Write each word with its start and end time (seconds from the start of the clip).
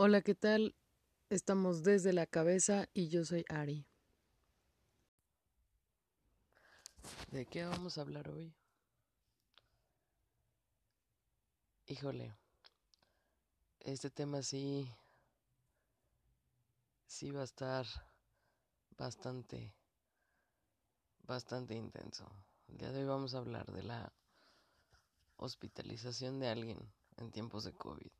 Hola, 0.00 0.22
¿qué 0.22 0.36
tal? 0.36 0.76
Estamos 1.28 1.82
desde 1.82 2.12
la 2.12 2.24
cabeza 2.24 2.88
y 2.94 3.08
yo 3.08 3.24
soy 3.24 3.44
Ari. 3.48 3.84
¿De 7.32 7.46
qué 7.46 7.64
vamos 7.64 7.98
a 7.98 8.02
hablar 8.02 8.28
hoy? 8.28 8.54
Híjole, 11.88 12.32
este 13.80 14.08
tema 14.08 14.40
sí, 14.42 14.88
sí 17.08 17.32
va 17.32 17.40
a 17.40 17.44
estar 17.44 17.84
bastante, 18.96 19.74
bastante 21.24 21.74
intenso. 21.74 22.30
El 22.68 22.78
día 22.78 22.92
de 22.92 23.00
hoy 23.00 23.08
vamos 23.08 23.34
a 23.34 23.38
hablar 23.38 23.66
de 23.72 23.82
la 23.82 24.12
hospitalización 25.38 26.38
de 26.38 26.50
alguien 26.50 26.78
en 27.16 27.32
tiempos 27.32 27.64
de 27.64 27.72
COVID. 27.72 28.12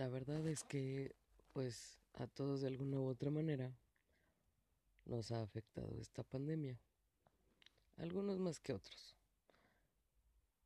La 0.00 0.08
verdad 0.08 0.48
es 0.48 0.64
que 0.64 1.14
pues 1.52 2.00
a 2.14 2.26
todos 2.26 2.62
de 2.62 2.68
alguna 2.68 2.98
u 2.98 3.08
otra 3.08 3.30
manera 3.30 3.70
nos 5.04 5.30
ha 5.30 5.42
afectado 5.42 5.94
esta 6.00 6.22
pandemia. 6.22 6.80
Algunos 7.98 8.38
más 8.38 8.60
que 8.60 8.72
otros. 8.72 9.14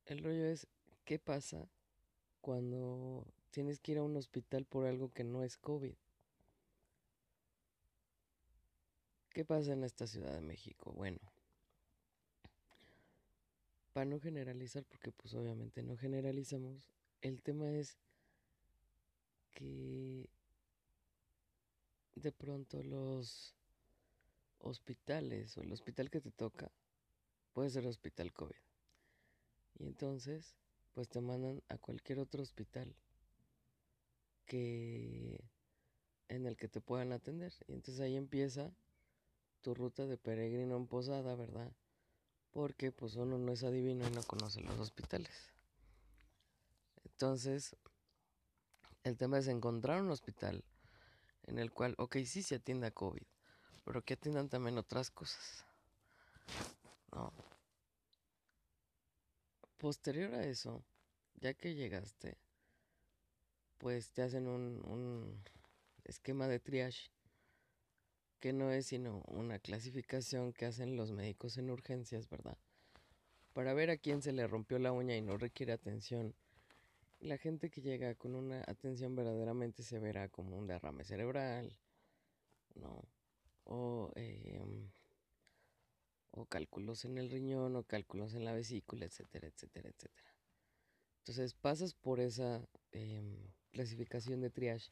El 0.05 0.23
rollo 0.23 0.45
es, 0.45 0.69
¿qué 1.05 1.19
pasa 1.19 1.69
cuando 2.43 3.27
tienes 3.51 3.81
que 3.81 3.91
ir 3.91 3.99
a 3.99 4.05
un 4.05 4.17
hospital 4.17 4.67
por 4.67 4.87
algo 4.87 5.13
que 5.13 5.25
no 5.25 5.43
es 5.43 5.57
COVID? 5.57 5.97
¿Qué 9.31 9.45
pasa 9.45 9.73
en 9.73 9.83
esta 9.83 10.07
Ciudad 10.07 10.33
de 10.33 10.43
México? 10.43 10.93
Bueno, 10.93 11.19
para 13.93 14.05
no 14.05 14.21
generalizar, 14.21 14.85
porque 14.85 15.11
pues 15.11 15.35
obviamente 15.35 15.83
no 15.83 15.97
generalizamos, 15.97 16.89
el 17.21 17.43
tema 17.43 17.69
es 17.73 17.99
que 19.55 20.29
de 22.15 22.33
pronto 22.33 22.83
los 22.83 23.55
hospitales 24.59 25.57
o 25.57 25.63
el 25.63 25.73
hospital 25.73 26.11
que 26.11 26.21
te 26.21 26.31
toca 26.31 26.71
puede 27.53 27.71
ser 27.71 27.87
hospital 27.87 28.33
COVID. 28.33 28.55
Y 29.79 29.85
entonces, 29.85 30.55
pues 30.93 31.09
te 31.09 31.21
mandan 31.21 31.63
a 31.69 31.79
cualquier 31.79 32.19
otro 32.21 32.43
hospital 32.43 32.95
que 34.47 35.45
en 36.29 36.47
el 36.47 36.57
que 36.57 36.69
te 36.69 36.81
puedan 36.81 37.13
atender. 37.13 37.53
Y 37.67 37.73
entonces 37.73 38.01
ahí 38.01 38.17
empieza 38.17 38.75
tu 39.61 39.75
ruta 39.75 40.07
de 40.07 40.17
peregrino 40.17 40.77
en 40.77 40.87
posada, 40.87 41.35
¿verdad? 41.35 41.73
Porque 42.51 42.93
pues 42.93 43.17
uno 43.17 43.39
no 43.39 43.53
es 43.53 43.65
adivino 43.65 44.07
y 44.07 44.11
no 44.11 44.23
conoce 44.23 44.61
los 44.61 44.79
hospitales. 44.79 45.53
Entonces, 47.05 47.77
el 49.05 49.17
tema 49.17 49.39
es 49.39 49.47
encontrar 49.49 50.03
un 50.03 50.11
hospital 50.11 50.65
en 51.47 51.59
el 51.59 51.71
cual, 51.71 51.95
ok, 51.99 52.17
sí 52.25 52.43
se 52.43 52.57
atienda 52.57 52.91
COVID, 52.91 53.23
pero 53.85 54.03
que 54.03 54.15
atiendan 54.15 54.49
también 54.49 54.79
otras 54.79 55.11
cosas. 55.11 55.65
¿No? 57.13 57.33
Posterior 59.77 60.35
a 60.35 60.45
eso, 60.45 60.83
ya 61.35 61.53
que 61.53 61.75
llegaste, 61.75 62.39
pues 63.77 64.11
te 64.11 64.23
hacen 64.23 64.49
un, 64.49 64.83
un 64.87 65.45
esquema 66.05 66.49
de 66.49 66.59
triage, 66.59 67.11
que 68.41 68.55
no 68.55 68.71
es 68.71 68.87
sino 68.87 69.23
una 69.27 69.59
clasificación 69.59 70.55
que 70.55 70.65
hacen 70.65 70.97
los 70.97 71.13
médicos 71.13 71.59
en 71.59 71.71
urgencias, 71.71 72.29
¿verdad? 72.29 72.57
Para 73.53 73.75
ver 73.75 73.91
a 73.91 73.99
quién 73.99 74.23
se 74.23 74.33
le 74.33 74.47
rompió 74.47 74.79
la 74.79 74.93
uña 74.93 75.17
y 75.17 75.23
no 75.23 75.37
requiere 75.37 75.73
atención. 75.73 76.35
La 77.21 77.39
gente 77.39 77.71
que 77.71 77.81
llega 77.81 78.15
con 78.15 78.35
una 78.35 78.63
atención 78.67 79.17
verdaderamente 79.17 79.83
severa 79.83 80.29
como 80.29 80.59
un 80.59 80.67
derrame 80.67 81.05
cerebral, 81.05 81.77
¿no? 82.75 83.03
O, 83.65 84.13
eh, 84.17 84.63
o 86.33 86.45
cálculos 86.47 87.05
en 87.05 87.17
el 87.19 87.31
riñón, 87.31 87.77
o 87.77 87.85
cálculos 87.85 88.35
en 88.35 88.45
la 88.45 88.53
vesícula, 88.53 89.07
etcétera, 89.07 89.49
etcétera, 89.49 89.89
etcétera. 89.89 90.35
Entonces 91.19 91.55
pasas 91.55 91.95
por 91.95 92.21
esa 92.21 92.69
eh, 92.93 93.23
clasificación 93.71 94.41
de 94.41 94.51
triage, 94.51 94.91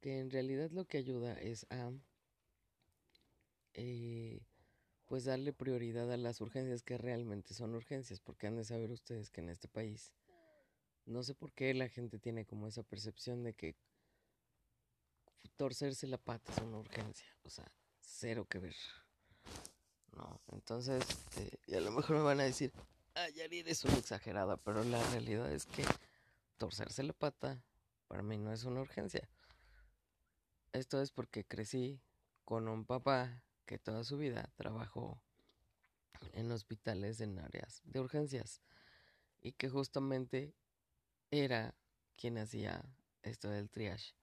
que 0.00 0.18
en 0.18 0.30
realidad 0.30 0.70
lo 0.70 0.84
que 0.84 0.98
ayuda 0.98 1.32
es 1.40 1.66
a 1.70 1.90
eh, 3.72 4.40
pues 5.06 5.24
darle 5.24 5.52
prioridad 5.52 6.12
a 6.12 6.16
las 6.16 6.40
urgencias 6.40 6.82
que 6.82 6.98
realmente 6.98 7.54
son 7.54 7.74
urgencias, 7.74 8.20
porque 8.20 8.46
han 8.46 8.56
de 8.56 8.64
saber 8.64 8.90
ustedes 8.90 9.30
que 9.30 9.40
en 9.40 9.48
este 9.48 9.68
país 9.68 10.12
no 11.06 11.22
sé 11.22 11.34
por 11.34 11.52
qué 11.52 11.74
la 11.74 11.88
gente 11.88 12.18
tiene 12.18 12.46
como 12.46 12.66
esa 12.66 12.82
percepción 12.82 13.42
de 13.42 13.54
que 13.54 13.76
torcerse 15.56 16.06
la 16.06 16.18
pata 16.18 16.52
es 16.52 16.58
una 16.58 16.78
urgencia, 16.78 17.26
o 17.42 17.50
sea, 17.50 17.70
cero 18.00 18.46
que 18.48 18.58
ver. 18.58 18.76
No, 20.12 20.40
entonces, 20.52 21.04
este, 21.08 21.58
y 21.66 21.74
a 21.74 21.80
lo 21.80 21.90
mejor 21.90 22.16
me 22.16 22.22
van 22.22 22.40
a 22.40 22.44
decir, 22.44 22.72
ah, 23.14 23.28
Yarid 23.30 23.66
es 23.68 23.84
una 23.84 23.98
exagerada, 23.98 24.56
pero 24.56 24.84
la 24.84 25.02
realidad 25.10 25.52
es 25.52 25.66
que 25.66 25.84
torcerse 26.56 27.02
la 27.02 27.12
pata 27.12 27.62
para 28.08 28.22
mí 28.22 28.38
no 28.38 28.52
es 28.52 28.64
una 28.64 28.80
urgencia. 28.80 29.28
Esto 30.72 31.00
es 31.00 31.10
porque 31.10 31.44
crecí 31.44 32.00
con 32.44 32.68
un 32.68 32.84
papá 32.84 33.42
que 33.66 33.78
toda 33.78 34.04
su 34.04 34.18
vida 34.18 34.52
trabajó 34.56 35.20
en 36.32 36.50
hospitales 36.52 37.20
en 37.20 37.38
áreas 37.38 37.80
de 37.84 38.00
urgencias 38.00 38.60
y 39.40 39.52
que 39.52 39.68
justamente 39.68 40.54
era 41.34 41.74
quien 42.16 42.38
hacía 42.38 42.84
esto 43.22 43.50
del 43.50 43.68
triage. 43.68 44.14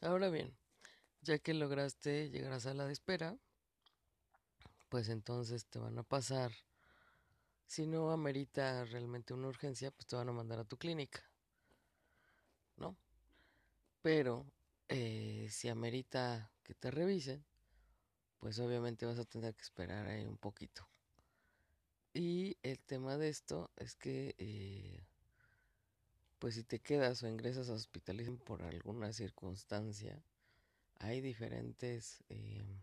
Ahora 0.00 0.28
bien, 0.28 0.54
ya 1.22 1.38
que 1.38 1.54
lograste 1.54 2.28
llegar 2.30 2.52
a 2.52 2.60
sala 2.60 2.84
de 2.84 2.92
espera, 2.92 3.36
pues 4.88 5.08
entonces 5.08 5.66
te 5.66 5.78
van 5.78 5.98
a 5.98 6.02
pasar. 6.02 6.52
Si 7.66 7.86
no 7.86 8.10
amerita 8.10 8.84
realmente 8.84 9.34
una 9.34 9.48
urgencia, 9.48 9.90
pues 9.90 10.06
te 10.06 10.16
van 10.16 10.28
a 10.28 10.32
mandar 10.32 10.60
a 10.60 10.64
tu 10.64 10.76
clínica. 10.76 11.22
¿No? 12.76 12.96
Pero 14.02 14.46
eh, 14.88 15.48
si 15.50 15.68
amerita 15.68 16.52
que 16.62 16.74
te 16.74 16.90
revisen, 16.90 17.44
pues 18.40 18.58
obviamente 18.58 19.06
vas 19.06 19.18
a 19.18 19.24
tener 19.24 19.54
que 19.54 19.62
esperar 19.62 20.06
ahí 20.06 20.26
un 20.26 20.38
poquito. 20.38 20.88
Y 22.14 22.56
el 22.62 22.78
tema 22.80 23.16
de 23.16 23.28
esto 23.28 23.70
es 23.76 23.94
que, 23.94 24.34
eh, 24.38 25.04
pues 26.38 26.54
si 26.54 26.64
te 26.64 26.80
quedas 26.80 27.22
o 27.22 27.28
ingresas 27.28 27.68
a 27.68 27.74
hospitalización 27.74 28.38
por 28.38 28.62
alguna 28.62 29.12
circunstancia, 29.12 30.22
hay 30.98 31.20
diferentes, 31.20 32.24
eh, 32.28 32.82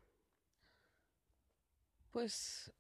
pues, 2.11 2.71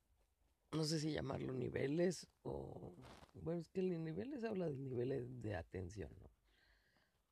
no 0.71 0.83
sé 0.83 0.99
si 0.99 1.11
llamarlo 1.11 1.53
niveles 1.53 2.27
o, 2.43 2.93
bueno, 3.33 3.61
es 3.61 3.69
que 3.69 3.81
el 3.81 4.03
niveles 4.03 4.43
habla 4.43 4.69
de 4.69 4.77
niveles 4.77 5.41
de 5.41 5.55
atención, 5.55 6.11
¿no? 6.21 6.29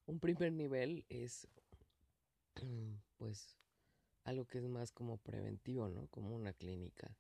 Un 0.06 0.20
primer 0.20 0.52
nivel 0.52 1.06
es, 1.08 1.48
pues, 3.18 3.56
algo 4.24 4.46
que 4.46 4.60
es 4.60 4.66
más 4.66 4.92
como 4.92 5.18
preventivo, 5.18 5.90
¿no? 5.90 6.08
Como 6.08 6.36
una 6.36 6.54
clínica, 6.54 7.16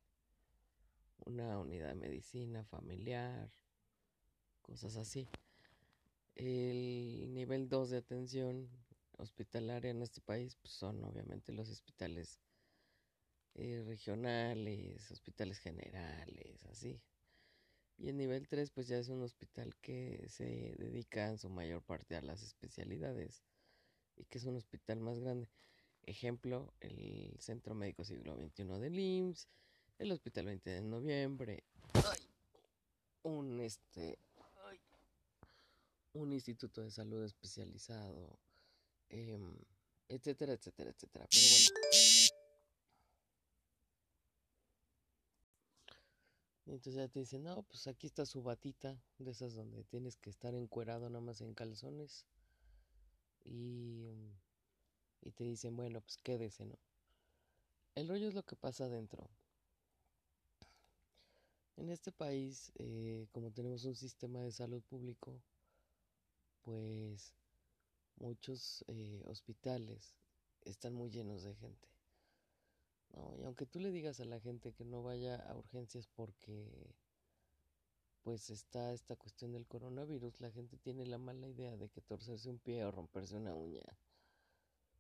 una 1.25 1.59
unidad 1.59 1.89
de 1.89 1.95
medicina 1.95 2.63
familiar, 2.63 3.51
cosas 4.61 4.95
así. 4.95 5.27
El 6.35 7.33
nivel 7.33 7.69
2 7.69 7.91
de 7.91 7.97
atención 7.97 8.69
hospitalaria 9.17 9.91
en 9.91 10.01
este 10.01 10.21
país 10.21 10.55
pues 10.55 10.73
son 10.73 11.03
obviamente 11.03 11.53
los 11.53 11.69
hospitales 11.69 12.39
eh, 13.55 13.83
regionales, 13.85 15.11
hospitales 15.11 15.59
generales, 15.59 16.65
así. 16.65 17.00
Y 17.97 18.09
el 18.09 18.17
nivel 18.17 18.47
3 18.47 18.71
pues 18.71 18.88
ya 18.88 18.97
es 18.97 19.09
un 19.09 19.21
hospital 19.21 19.75
que 19.81 20.25
se 20.27 20.75
dedica 20.77 21.27
en 21.27 21.38
su 21.38 21.50
mayor 21.50 21.83
parte 21.83 22.15
a 22.15 22.21
las 22.21 22.41
especialidades 22.41 23.44
y 24.15 24.25
que 24.25 24.39
es 24.39 24.45
un 24.45 24.55
hospital 24.55 25.00
más 25.00 25.19
grande. 25.19 25.47
Ejemplo, 26.05 26.73
el 26.81 27.35
Centro 27.39 27.75
Médico 27.75 28.03
Siglo 28.03 28.35
XXI 28.35 28.63
del 28.79 29.00
IMSS, 29.00 29.47
el 30.00 30.11
Hospital 30.11 30.45
20 30.45 30.69
de 30.69 30.81
Noviembre, 30.81 31.63
un 33.23 33.59
este 33.61 34.17
un 36.13 36.31
instituto 36.31 36.81
de 36.81 36.91
salud 36.91 37.23
especializado, 37.23 38.38
em, 39.09 39.57
etcétera, 40.07 40.53
etcétera, 40.53 40.91
etcétera. 40.91 41.27
Pero 41.29 41.47
bueno. 41.50 41.83
entonces 46.65 46.95
ya 46.95 47.07
te 47.07 47.19
dicen, 47.19 47.44
no, 47.44 47.63
pues 47.63 47.88
aquí 47.88 48.07
está 48.07 48.25
su 48.25 48.41
batita, 48.41 49.00
de 49.19 49.31
esas 49.31 49.53
donde 49.53 49.83
tienes 49.83 50.17
que 50.17 50.29
estar 50.29 50.55
encuerado 50.55 51.09
nada 51.09 51.21
más 51.23 51.41
en 51.41 51.53
calzones. 51.53 52.25
Y, 53.45 54.07
y 55.25 55.31
te 55.31 55.44
dicen, 55.44 55.75
bueno, 55.75 56.02
pues 56.02 56.18
quédese, 56.18 56.66
¿no? 56.66 56.78
El 57.96 58.08
rollo 58.08 58.28
es 58.28 58.34
lo 58.34 58.44
que 58.44 58.56
pasa 58.56 58.86
adentro. 58.86 59.30
En 61.78 61.90
este 61.90 62.12
país, 62.12 62.72
eh, 62.75 63.28
como 63.31 63.52
tenemos 63.52 63.86
un 63.86 63.96
sistema 63.96 64.42
de 64.42 64.52
salud 64.52 64.81
público, 64.84 65.42
pues 66.62 67.34
muchos 68.18 68.84
eh, 68.88 69.24
hospitales 69.25 70.16
están 70.66 70.94
muy 70.94 71.10
llenos 71.10 71.44
de 71.44 71.56
gente. 71.56 71.88
¿no? 73.14 73.36
Y 73.38 73.44
aunque 73.44 73.66
tú 73.66 73.80
le 73.80 73.92
digas 73.92 74.20
a 74.20 74.25
la 74.25 74.40
gente 74.40 74.74
que 74.74 74.86
no 74.86 75.04
vaya 75.04 75.36
a 75.36 75.56
urgencias 75.56 76.08
porque 76.16 76.96
pues 78.24 78.50
está 78.50 78.94
esta 78.94 79.16
cuestión 79.18 79.52
del 79.52 79.68
coronavirus, 79.68 80.40
la 80.40 80.52
gente 80.52 80.78
tiene 80.78 81.06
la 81.06 81.18
mala 81.18 81.48
idea 81.48 81.75
de 81.75 81.90
que 81.90 82.02
torcerse 82.02 82.50
un 82.50 82.60
pie 82.60 82.86
o 82.86 82.92
romperse 82.92 83.36
una 83.36 83.54
uña 83.54 83.84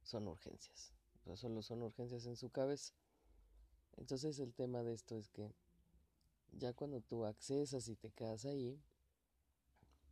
son 0.03 0.27
urgencias. 0.27 0.93
Solo 1.35 1.61
son 1.61 1.81
urgencias 1.81 2.25
en 2.25 2.35
su 2.35 2.49
cabeza. 2.49 2.93
Entonces 3.97 4.39
el 4.39 4.53
tema 4.53 4.83
de 4.83 4.93
esto 4.93 5.15
es 5.15 5.29
que 5.29 5.53
ya 6.51 6.73
cuando 6.73 7.01
tú 7.01 7.25
accesas 7.25 7.87
y 7.87 7.95
te 7.95 8.11
quedas 8.11 8.45
ahí, 8.45 8.79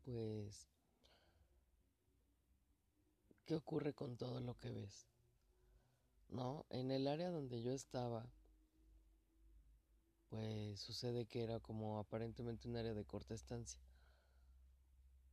pues, 0.03 0.67
¿qué 3.45 3.55
ocurre 3.55 3.93
con 3.93 4.17
todo 4.17 4.39
lo 4.39 4.57
que 4.57 4.71
ves? 4.71 5.07
No, 6.29 6.65
en 6.69 6.91
el 6.91 7.07
área 7.07 7.29
donde 7.29 7.61
yo 7.61 7.71
estaba, 7.73 8.25
pues 10.29 10.79
sucede 10.79 11.25
que 11.25 11.43
era 11.43 11.59
como 11.59 11.99
aparentemente 11.99 12.69
un 12.69 12.77
área 12.77 12.93
de 12.93 13.05
corta 13.05 13.33
estancia. 13.33 13.81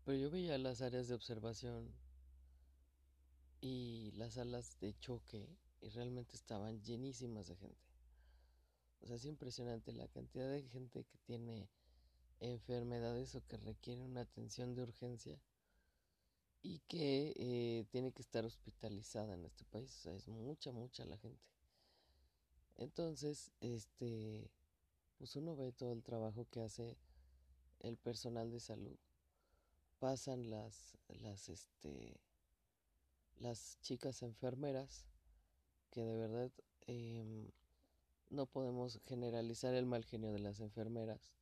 Pero 0.05 0.19
yo 0.19 0.31
veía 0.31 0.58
las 0.58 0.82
áreas 0.82 1.06
de 1.06 1.14
observación 1.14 1.94
y 3.60 4.12
las 4.12 4.34
salas 4.34 4.78
de 4.81 4.94
choque 4.99 5.49
y 5.81 5.88
realmente 5.90 6.37
estaban 6.37 6.82
llenísimas 6.82 7.49
de 7.49 7.56
gente. 7.56 7.88
O 9.00 9.06
sea, 9.06 9.16
es 9.16 9.25
impresionante 9.25 9.93
la 9.93 10.08
cantidad 10.08 10.50
de 10.50 10.62
gente 10.62 11.05
que 11.05 11.19
tiene 11.19 11.69
enfermedades 12.40 13.34
o 13.34 13.46
que 13.46 13.56
requiere 13.56 14.02
una 14.02 14.22
atención 14.22 14.75
de 14.75 14.82
urgencia 14.82 15.40
y 16.62 16.81
que 16.88 17.32
eh, 17.37 17.84
tiene 17.90 18.12
que 18.12 18.22
estar 18.22 18.44
hospitalizada 18.44 19.34
en 19.34 19.44
este 19.44 19.64
país. 19.64 19.94
O 19.99 20.00
sea, 20.02 20.14
es 20.14 20.28
mucha, 20.28 20.72
mucha 20.72 21.05
la 21.05 21.16
gente. 21.19 21.46
Entonces, 22.76 23.50
este, 23.60 24.50
pues 25.16 25.34
uno 25.37 25.56
ve 25.56 25.72
todo 25.72 25.93
el 25.93 26.02
trabajo 26.02 26.46
que 26.50 26.60
hace 26.60 26.96
el 27.81 27.96
personal 27.96 28.50
de 28.50 28.60
salud. 28.60 28.96
Pasan 29.99 30.50
las, 30.50 30.96
las, 31.08 31.49
este, 31.49 32.20
las 33.40 33.79
chicas 33.81 34.23
enfermeras 34.23 35.06
que 35.90 36.02
de 36.02 36.17
verdad 36.17 36.52
eh, 36.87 37.50
no 38.31 38.46
podemos 38.46 39.00
generalizar 39.06 39.75
el 39.75 39.87
mal 39.87 40.05
genio 40.05 40.32
de 40.32 40.38
las 40.38 40.61
enfermeras, 40.61 41.32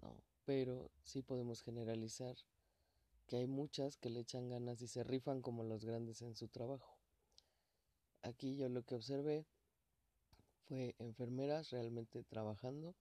no, 0.00 0.22
pero 0.44 0.90
sí 1.02 1.22
podemos 1.22 1.62
generalizar 1.62 2.36
que 3.26 3.36
hay 3.36 3.46
muchas 3.46 3.96
que 3.96 4.10
le 4.10 4.20
echan 4.20 4.48
ganas 4.48 4.82
y 4.82 4.88
se 4.88 5.04
rifan 5.04 5.40
como 5.40 5.64
los 5.64 5.84
grandes 5.84 6.20
en 6.22 6.34
su 6.34 6.48
trabajo. 6.48 6.98
Aquí 8.22 8.56
yo 8.56 8.68
lo 8.68 8.82
que 8.82 8.94
observé 8.94 9.46
fue 10.64 10.94
enfermeras 10.98 11.70
realmente 11.70 12.22
trabajando, 12.24 12.94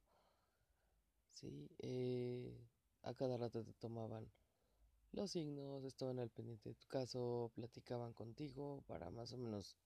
sí, 1.33 1.69
eh, 1.79 2.57
a 3.03 3.13
cada 3.13 3.37
rato 3.37 3.63
te 3.63 3.73
tomaban 3.73 4.29
los 5.13 5.31
signos, 5.31 5.83
estaban 5.83 6.19
al 6.19 6.30
pendiente 6.30 6.69
de 6.69 6.75
tu 6.75 6.88
caso, 6.88 7.51
platicaban 7.56 8.13
contigo 8.13 8.83
para 8.88 9.10
más 9.12 9.31
o 9.33 9.38
menos 9.38 9.77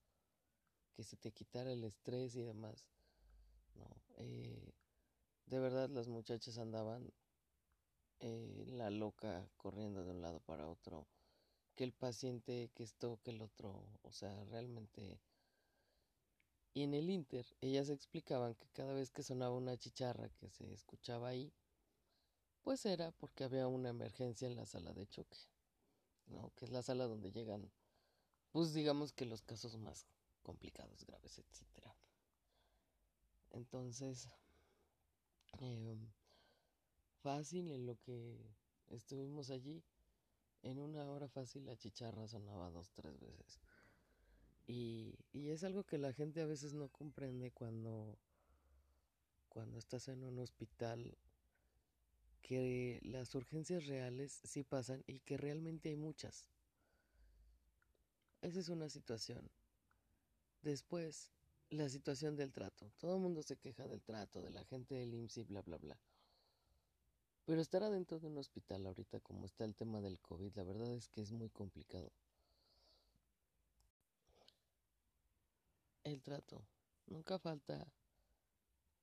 que 0.93 1.03
se 1.03 1.17
te 1.17 1.31
quitara 1.31 1.71
el 1.71 1.83
estrés 1.83 2.35
y 2.35 2.41
demás. 2.41 2.87
No, 3.75 3.87
eh, 4.17 4.73
de 5.45 5.59
verdad 5.59 5.89
las 5.89 6.07
muchachas 6.07 6.57
andaban 6.57 7.11
eh, 8.19 8.65
la 8.67 8.89
loca 8.89 9.47
corriendo 9.57 10.03
de 10.03 10.11
un 10.11 10.21
lado 10.21 10.39
para 10.39 10.67
otro, 10.67 11.07
que 11.75 11.83
el 11.83 11.93
paciente, 11.93 12.71
que 12.73 12.83
esto, 12.83 13.19
que 13.21 13.31
el 13.31 13.41
otro, 13.41 13.83
o 14.01 14.11
sea, 14.11 14.43
realmente... 14.45 15.19
Y 16.73 16.83
en 16.83 16.93
el 16.93 17.09
Inter, 17.09 17.45
ellas 17.59 17.89
explicaban 17.89 18.53
que 18.55 18.69
cada 18.69 18.93
vez 18.93 19.11
que 19.11 19.23
sonaba 19.23 19.55
una 19.55 19.77
chicharra 19.77 20.29
que 20.29 20.47
se 20.49 20.71
escuchaba 20.71 21.29
ahí, 21.29 21.51
pues 22.67 22.85
era 22.85 23.11
porque 23.11 23.45
había 23.45 23.65
una 23.65 23.87
emergencia 23.87 24.45
en 24.45 24.57
la 24.57 24.65
sala 24.65 24.91
de 24.91 25.07
choque, 25.07 25.37
¿no? 26.25 26.51
Que 26.57 26.65
es 26.65 26.71
la 26.71 26.81
sala 26.81 27.05
donde 27.05 27.31
llegan, 27.31 27.71
pues 28.51 28.73
digamos 28.73 29.13
que 29.13 29.23
los 29.23 29.41
casos 29.41 29.77
más 29.77 30.05
complicados, 30.43 31.05
graves, 31.05 31.39
etcétera. 31.39 31.95
Entonces, 33.51 34.27
eh, 35.61 35.95
fácil 37.21 37.71
en 37.71 37.85
lo 37.85 37.97
que 38.01 38.37
estuvimos 38.89 39.49
allí, 39.49 39.81
en 40.61 40.77
una 40.77 41.09
hora 41.09 41.29
fácil 41.29 41.63
la 41.63 41.77
chicharra 41.77 42.27
sonaba 42.27 42.69
dos, 42.69 42.91
tres 42.91 43.17
veces. 43.17 43.61
Y, 44.65 45.15
y 45.31 45.51
es 45.51 45.63
algo 45.63 45.85
que 45.85 45.97
la 45.99 46.11
gente 46.11 46.41
a 46.41 46.45
veces 46.45 46.73
no 46.73 46.89
comprende 46.89 47.49
cuando, 47.51 48.19
cuando 49.47 49.79
estás 49.79 50.09
en 50.09 50.21
un 50.21 50.37
hospital, 50.39 51.17
que 52.47 52.99
las 53.03 53.35
urgencias 53.35 53.87
reales 53.87 54.39
sí 54.45 54.63
pasan 54.63 55.03
y 55.05 55.19
que 55.19 55.35
realmente 55.35 55.89
hay 55.89 55.97
muchas. 55.97 56.47
Esa 58.41 58.61
es 58.61 58.69
una 58.69 58.87
situación. 58.87 59.51
Después, 60.61 61.29
la 61.69 61.89
situación 61.89 62.37
del 62.37 62.53
trato. 62.53 62.89
Todo 62.99 63.15
el 63.15 63.21
mundo 63.21 63.43
se 63.43 63.57
queja 63.57 63.85
del 63.87 64.01
trato, 64.01 64.41
de 64.41 64.51
la 64.51 64.63
gente 64.63 64.95
del 64.95 65.13
IMSS 65.13 65.37
y 65.39 65.43
bla, 65.43 65.61
bla, 65.61 65.77
bla. 65.77 65.99
Pero 67.45 67.61
estar 67.61 67.83
adentro 67.83 68.17
de 68.17 68.27
un 68.27 68.37
hospital 68.37 68.85
ahorita 68.85 69.19
como 69.19 69.45
está 69.45 69.65
el 69.65 69.75
tema 69.75 69.99
del 69.99 70.17
COVID, 70.19 70.55
la 70.55 70.63
verdad 70.63 70.93
es 70.93 71.09
que 71.09 71.21
es 71.21 71.33
muy 71.33 71.49
complicado. 71.49 72.13
El 76.05 76.21
trato. 76.21 76.65
Nunca 77.07 77.39
falta 77.39 77.91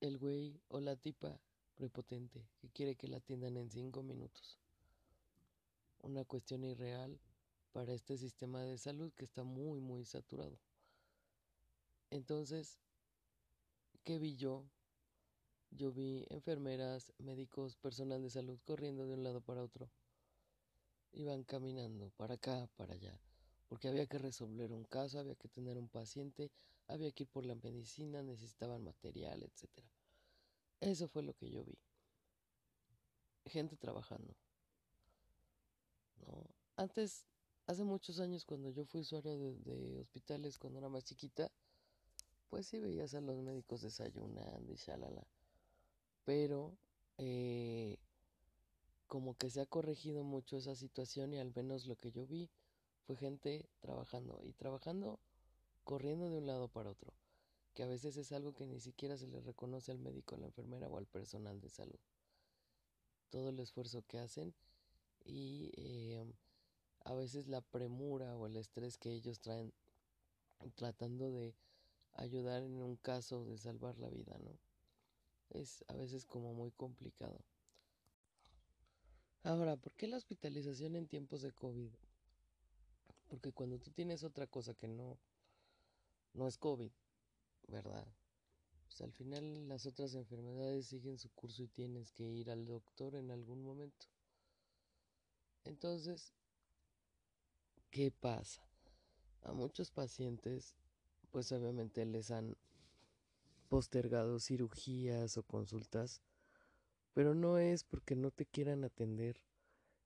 el 0.00 0.16
güey 0.16 0.58
o 0.68 0.80
la 0.80 0.96
tipa 0.96 1.38
prepotente 1.74 2.46
que 2.58 2.70
quiere 2.70 2.96
que 2.96 3.08
la 3.08 3.18
atiendan 3.18 3.56
en 3.56 3.70
cinco 3.70 4.02
minutos. 4.02 4.58
Una 6.00 6.24
cuestión 6.24 6.64
irreal 6.64 7.18
para 7.72 7.92
este 7.92 8.16
sistema 8.16 8.62
de 8.62 8.78
salud 8.78 9.12
que 9.14 9.24
está 9.24 9.42
muy, 9.42 9.80
muy 9.80 10.04
saturado. 10.04 10.58
Entonces, 12.10 12.78
¿qué 14.04 14.18
vi 14.18 14.36
yo? 14.36 14.64
Yo 15.70 15.90
vi 15.90 16.24
enfermeras, 16.30 17.12
médicos, 17.18 17.76
personal 17.76 18.22
de 18.22 18.30
salud 18.30 18.60
corriendo 18.64 19.06
de 19.06 19.14
un 19.14 19.24
lado 19.24 19.40
para 19.40 19.64
otro. 19.64 19.90
Iban 21.12 21.42
caminando 21.42 22.10
para 22.10 22.34
acá, 22.34 22.68
para 22.76 22.94
allá, 22.94 23.18
porque 23.68 23.88
había 23.88 24.06
que 24.06 24.18
resolver 24.18 24.72
un 24.72 24.84
caso, 24.84 25.18
había 25.18 25.34
que 25.34 25.48
tener 25.48 25.76
un 25.78 25.88
paciente, 25.88 26.52
había 26.86 27.10
que 27.10 27.24
ir 27.24 27.28
por 27.28 27.44
la 27.44 27.56
medicina, 27.56 28.22
necesitaban 28.22 28.84
material, 28.84 29.42
etc. 29.42 29.68
Eso 30.84 31.08
fue 31.08 31.22
lo 31.22 31.34
que 31.34 31.50
yo 31.50 31.64
vi. 31.64 31.78
Gente 33.46 33.76
trabajando. 33.76 34.34
¿No? 36.26 36.44
Antes, 36.76 37.26
hace 37.66 37.84
muchos 37.84 38.20
años, 38.20 38.44
cuando 38.44 38.70
yo 38.70 38.84
fui 38.84 39.00
usuario 39.00 39.38
de, 39.38 39.56
de 39.60 39.98
hospitales, 40.00 40.58
cuando 40.58 40.78
era 40.78 40.88
más 40.88 41.04
chiquita, 41.04 41.50
pues 42.50 42.66
sí 42.66 42.78
veías 42.78 43.14
a 43.14 43.20
los 43.20 43.38
médicos 43.38 43.80
desayunando 43.80 44.72
y 44.72 44.76
shalala. 44.76 45.26
Pero 46.24 46.76
eh, 47.16 47.98
como 49.06 49.36
que 49.36 49.48
se 49.48 49.60
ha 49.60 49.66
corregido 49.66 50.22
mucho 50.22 50.56
esa 50.56 50.74
situación 50.74 51.32
y 51.32 51.38
al 51.38 51.52
menos 51.54 51.86
lo 51.86 51.96
que 51.96 52.10
yo 52.10 52.26
vi 52.26 52.50
fue 53.06 53.16
gente 53.16 53.68
trabajando 53.80 54.40
y 54.44 54.52
trabajando 54.52 55.18
corriendo 55.84 56.30
de 56.30 56.38
un 56.38 56.46
lado 56.46 56.68
para 56.68 56.90
otro, 56.90 57.12
que 57.74 57.82
a 57.82 57.86
veces 57.86 58.16
es 58.16 58.32
algo 58.32 58.54
que 58.54 58.66
ni 58.66 58.80
siquiera 58.80 59.16
se 59.16 59.26
le 59.26 59.40
reconoce 59.40 59.90
al 59.90 59.98
médico, 59.98 60.34
a 60.34 60.38
la 60.38 60.46
enfermera 60.46 60.88
o 60.88 60.96
al 60.96 61.06
personal 61.06 61.60
de 61.60 61.68
salud. 61.68 61.98
Todo 63.30 63.48
el 63.48 63.58
esfuerzo 63.58 64.02
que 64.06 64.18
hacen 64.18 64.54
y 65.24 65.72
eh, 65.76 66.24
a 67.04 67.14
veces 67.14 67.48
la 67.48 67.60
premura 67.60 68.36
o 68.36 68.46
el 68.46 68.56
estrés 68.56 68.96
que 68.96 69.12
ellos 69.12 69.40
traen 69.40 69.72
tratando 70.76 71.30
de 71.32 71.54
ayudar 72.14 72.62
en 72.62 72.80
un 72.80 72.96
caso 72.96 73.44
de 73.44 73.58
salvar 73.58 73.98
la 73.98 74.08
vida, 74.08 74.38
¿no? 74.38 74.56
Es 75.50 75.84
a 75.88 75.94
veces 75.94 76.24
como 76.24 76.54
muy 76.54 76.70
complicado. 76.70 77.38
Ahora, 79.42 79.76
¿por 79.76 79.94
qué 79.94 80.06
la 80.06 80.16
hospitalización 80.16 80.96
en 80.96 81.06
tiempos 81.06 81.42
de 81.42 81.52
COVID? 81.52 81.90
Porque 83.28 83.52
cuando 83.52 83.78
tú 83.78 83.90
tienes 83.90 84.22
otra 84.22 84.46
cosa 84.46 84.74
que 84.74 84.88
no, 84.88 85.18
no 86.32 86.46
es 86.46 86.56
COVID, 86.56 86.90
¿verdad? 87.68 88.06
pues 88.94 89.00
al 89.00 89.12
final 89.12 89.66
las 89.66 89.86
otras 89.86 90.14
enfermedades 90.14 90.86
siguen 90.86 91.18
su 91.18 91.28
curso 91.30 91.64
y 91.64 91.68
tienes 91.68 92.12
que 92.12 92.22
ir 92.22 92.48
al 92.48 92.64
doctor 92.64 93.16
en 93.16 93.32
algún 93.32 93.64
momento. 93.64 94.06
Entonces, 95.64 96.32
¿qué 97.90 98.12
pasa? 98.12 98.62
A 99.42 99.52
muchos 99.52 99.90
pacientes, 99.90 100.76
pues 101.32 101.50
obviamente 101.50 102.04
les 102.06 102.30
han 102.30 102.56
postergado 103.68 104.38
cirugías 104.38 105.36
o 105.38 105.42
consultas, 105.42 106.22
pero 107.14 107.34
no 107.34 107.58
es 107.58 107.82
porque 107.82 108.14
no 108.14 108.30
te 108.30 108.46
quieran 108.46 108.84
atender, 108.84 109.42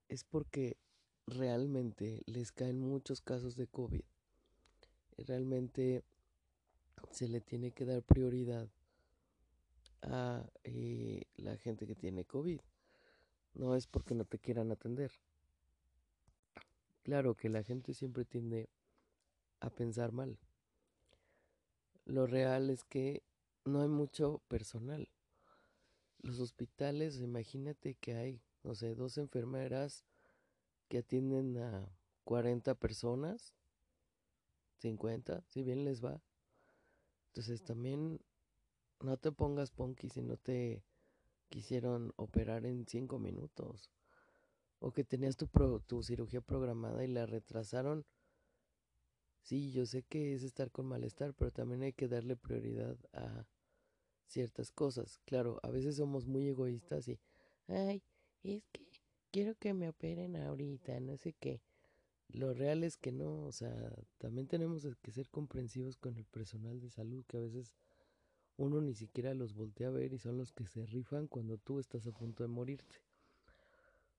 es 0.09 0.25
porque 0.25 0.79
realmente 1.27 2.23
les 2.25 2.53
caen 2.53 2.81
muchos 2.81 3.21
casos 3.21 3.55
de 3.55 3.67
COVID. 3.67 4.05
Realmente 5.19 6.05
se 7.11 7.29
le 7.29 7.41
tiene 7.41 7.73
que 7.73 7.85
dar 7.85 8.03
prioridad 8.03 8.69
a 10.03 10.49
eh, 10.65 11.25
la 11.37 11.57
gente 11.57 11.87
que 11.87 11.95
tiene 11.95 12.25
COVID. 12.25 12.61
No 13.55 13.75
es 13.75 13.87
porque 13.87 14.15
no 14.15 14.25
te 14.25 14.38
quieran 14.38 14.71
atender. 14.71 15.12
Claro 17.03 17.35
que 17.35 17.49
la 17.49 17.62
gente 17.62 17.95
siempre 17.95 18.25
tiende 18.25 18.69
a 19.61 19.71
pensar 19.71 20.12
mal. 20.12 20.38
Lo 22.05 22.27
real 22.27 22.71
es 22.71 22.85
que 22.85 23.23
no 23.65 23.83
hay 23.83 23.88
mucho 23.88 24.43
personal. 24.49 25.09
Los 26.21 26.41
hospitales, 26.41 27.21
imagínate 27.21 27.95
que 27.95 28.15
hay, 28.15 28.43
no 28.62 28.75
sé, 28.75 28.95
dos 28.95 29.19
enfermeras 29.19 30.05
que 30.88 30.99
atienden 30.99 31.59
a 31.59 31.88
40 32.25 32.75
personas, 32.75 33.55
50, 34.79 35.43
si 35.47 35.62
bien 35.62 35.85
les 35.85 36.05
va. 36.05 36.21
Entonces 37.38 37.62
también 37.62 38.21
no 39.00 39.16
te 39.16 39.30
pongas 39.30 39.71
punky 39.71 40.09
si 40.09 40.23
no 40.23 40.37
te 40.38 40.83
quisieron 41.49 42.12
operar 42.16 42.66
en 42.66 42.85
5 42.85 43.21
minutos. 43.21 43.92
O 44.80 44.90
que 44.90 45.04
tenías 45.04 45.37
tu, 45.37 45.47
tu 45.87 46.02
cirugía 46.02 46.40
programada 46.40 47.04
y 47.04 47.07
la 47.07 47.26
retrasaron. 47.26 48.04
Sí, 49.42 49.71
yo 49.71 49.87
sé 49.87 50.02
que 50.02 50.35
es 50.35 50.42
estar 50.42 50.73
con 50.73 50.87
malestar, 50.87 51.33
pero 51.33 51.52
también 51.52 51.83
hay 51.83 51.92
que 51.92 52.09
darle 52.09 52.35
prioridad 52.35 52.99
a 53.12 53.47
ciertas 54.26 54.73
cosas. 54.73 55.21
Claro, 55.25 55.61
a 55.62 55.71
veces 55.71 55.95
somos 55.95 56.26
muy 56.26 56.49
egoístas 56.49 57.07
y, 57.07 57.21
ay, 57.68 58.02
es 58.42 58.66
que 58.73 58.85
quiero 59.30 59.54
que 59.54 59.75
me 59.75 59.88
operen 59.88 60.35
ahorita, 60.35 60.99
no 60.99 61.16
sé 61.16 61.35
qué. 61.35 61.62
Lo 62.29 62.53
real 62.53 62.85
es 62.85 62.97
que 62.97 63.11
no, 63.11 63.47
o 63.47 63.53
sea, 63.53 63.75
también 64.19 64.47
tenemos 64.47 64.87
que 65.03 65.13
ser 65.13 65.29
comprensivos 65.31 65.97
con 65.97 66.17
el 66.17 66.27
personal 66.27 66.79
de 66.79 66.91
salud, 66.91 67.25
que 67.27 67.39
a 67.39 67.41
veces 67.41 67.75
uno 68.59 68.81
ni 68.81 68.95
siquiera 68.95 69.35
los 69.35 69.55
voltea 69.55 69.89
a 69.89 69.93
ver 69.93 70.13
y 70.13 70.19
son 70.19 70.37
los 70.37 70.53
que 70.53 70.67
se 70.67 70.85
rifan 70.85 71.27
cuando 71.27 71.59
tú 71.59 71.79
estás 71.79 72.07
a 72.07 72.13
punto 72.13 72.43
de 72.43 72.49
morirte. 72.49 72.97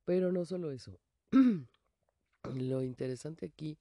Pero 0.06 0.32
no 0.32 0.46
solo 0.46 0.72
eso. 0.72 1.00
Lo 2.56 2.84
interesante 2.84 3.46
aquí 3.46 3.78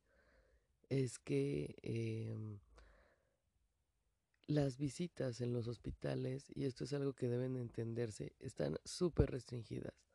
es 0.91 1.19
que 1.19 1.77
em, 1.83 2.59
las 4.47 4.79
visitas 4.79 5.41
en 5.41 5.53
los 5.53 5.69
hospitales, 5.69 6.51
y 6.55 6.65
esto 6.65 6.85
es 6.85 6.93
algo 6.93 7.13
que 7.13 7.29
deben 7.29 7.57
entenderse, 7.57 8.33
están 8.41 8.79
súper 8.85 9.31
restringidas. 9.31 10.08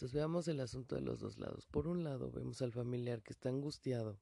Entonces 0.00 0.14
veamos 0.14 0.48
el 0.48 0.60
asunto 0.60 0.94
de 0.94 1.02
los 1.02 1.20
dos 1.20 1.38
lados. 1.38 1.66
Por 1.66 1.86
un 1.86 2.04
lado 2.04 2.30
vemos 2.30 2.62
al 2.62 2.72
familiar 2.72 3.22
que 3.22 3.34
está 3.34 3.50
angustiado 3.50 4.18